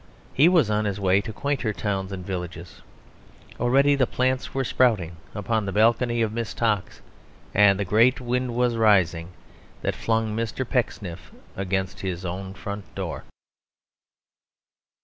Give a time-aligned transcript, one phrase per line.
[0.33, 2.81] He was on his way to quainter towns and villages.
[3.59, 7.01] Already the plants were sprouting upon the balcony of Miss Tox;
[7.53, 9.29] and the great wind was rising
[9.83, 10.67] that flung Mr.
[10.67, 13.25] Pecksniff against his own front door.